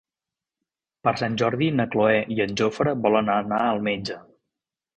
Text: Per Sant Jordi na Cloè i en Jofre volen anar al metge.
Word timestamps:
Per 1.07 1.13
Sant 1.23 1.35
Jordi 1.41 1.67
na 1.81 1.85
Cloè 1.95 2.17
i 2.37 2.39
en 2.47 2.57
Jofre 2.63 2.97
volen 3.07 3.33
anar 3.37 3.63
al 3.69 3.87
metge. 3.93 4.21